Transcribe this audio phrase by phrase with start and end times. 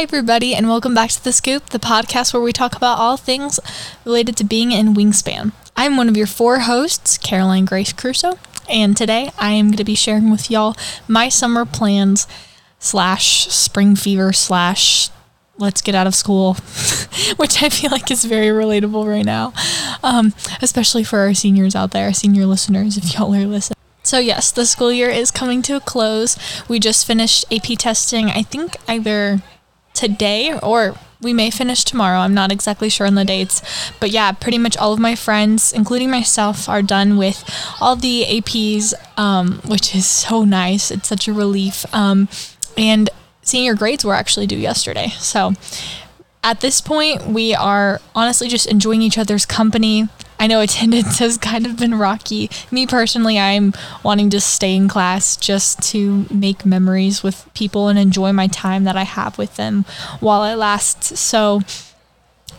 [0.00, 3.18] Hi, everybody, and welcome back to The Scoop, the podcast where we talk about all
[3.18, 3.60] things
[4.06, 5.52] related to being in Wingspan.
[5.76, 9.84] I'm one of your four hosts, Caroline Grace Crusoe, and today I am going to
[9.84, 10.74] be sharing with y'all
[11.06, 12.26] my summer plans
[12.78, 15.10] slash spring fever slash
[15.58, 16.54] let's get out of school,
[17.36, 19.52] which I feel like is very relatable right now,
[20.02, 20.32] um,
[20.62, 23.76] especially for our seniors out there, senior listeners, if y'all are listening.
[24.02, 26.38] So, yes, the school year is coming to a close.
[26.70, 29.42] We just finished AP testing, I think either
[30.00, 32.20] today or we may finish tomorrow.
[32.20, 33.62] I'm not exactly sure on the dates.
[34.00, 37.44] But yeah, pretty much all of my friends, including myself, are done with
[37.80, 40.90] all the APs, um, which is so nice.
[40.90, 41.84] It's such a relief.
[41.94, 42.28] Um,
[42.78, 43.10] and
[43.42, 45.08] senior grades were actually due yesterday.
[45.18, 45.52] So
[46.42, 50.08] at this point, we are honestly just enjoying each other's company.
[50.40, 52.48] I know attendance has kind of been rocky.
[52.70, 57.98] Me personally, I'm wanting to stay in class just to make memories with people and
[57.98, 59.84] enjoy my time that I have with them
[60.18, 61.20] while it lasts.
[61.20, 61.60] So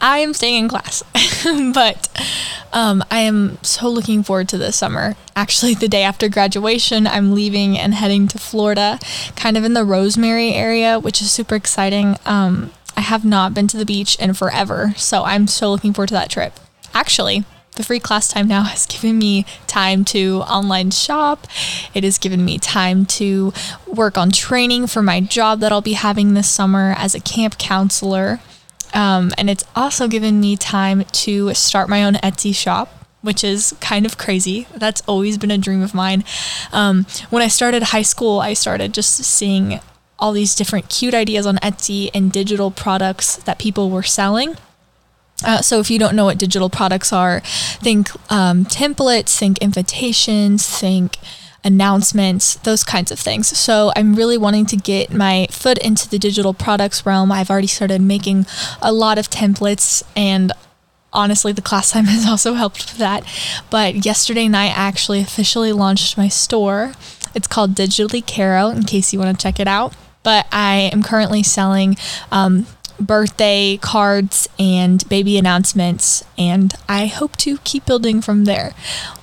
[0.00, 1.02] I am staying in class,
[1.74, 2.08] but
[2.72, 5.14] um, I am so looking forward to this summer.
[5.34, 8.98] Actually, the day after graduation, I'm leaving and heading to Florida,
[9.36, 12.16] kind of in the Rosemary area, which is super exciting.
[12.24, 16.08] Um, I have not been to the beach in forever, so I'm so looking forward
[16.08, 16.58] to that trip.
[16.94, 17.44] Actually,
[17.76, 21.46] the free class time now has given me time to online shop.
[21.94, 23.52] It has given me time to
[23.86, 27.58] work on training for my job that I'll be having this summer as a camp
[27.58, 28.40] counselor.
[28.92, 33.74] Um, and it's also given me time to start my own Etsy shop which is
[33.80, 34.68] kind of crazy.
[34.76, 36.22] That's always been a dream of mine.
[36.72, 39.80] Um, when I started high school, I started just seeing
[40.18, 44.56] all these different cute ideas on Etsy and digital products that people were selling.
[45.44, 50.66] Uh, so if you don't know what digital products are, think um, templates, think invitations,
[50.66, 51.18] think
[51.66, 53.48] announcements, those kinds of things.
[53.48, 57.32] So I'm really wanting to get my foot into the digital products realm.
[57.32, 58.46] I've already started making
[58.80, 60.52] a lot of templates and
[61.12, 63.24] honestly the class time has also helped with that.
[63.68, 66.92] But yesterday night I actually officially launched my store.
[67.34, 69.94] It's called Digitally Caro in case you want to check it out.
[70.22, 71.96] But I am currently selling
[72.32, 72.66] um,
[72.98, 78.72] birthday cards and baby announcements, and I hope to keep building from there.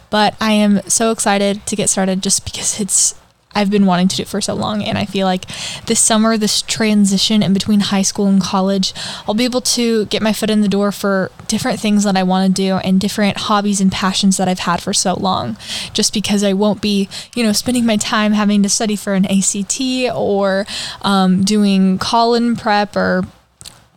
[0.10, 3.16] But I am so excited to get started just because it's
[3.56, 4.84] I've been wanting to do it for so long.
[4.84, 5.46] And I feel like
[5.86, 8.94] this summer, this transition in between high school and college,
[9.28, 12.24] I'll be able to get my foot in the door for different things that I
[12.24, 15.58] want to do and different hobbies and passions that I've had for so long.
[15.94, 19.26] Just because I won't be, you know, spending my time having to study for an
[19.26, 19.80] ACT
[20.14, 20.66] or
[21.02, 23.24] um, doing call in prep or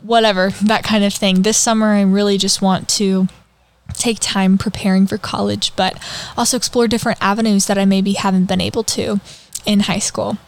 [0.07, 1.43] whatever, that kind of thing.
[1.43, 3.29] This summer, I really just want to
[3.95, 5.99] take time preparing for college, but
[6.37, 9.21] also explore different avenues that I maybe haven't been able to
[9.65, 10.39] in high school.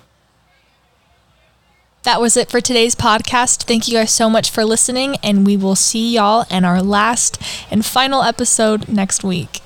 [2.05, 3.65] That was it for today's podcast.
[3.65, 7.43] Thank you guys so much for listening, and we will see y'all in our last
[7.71, 9.61] and final episode next week.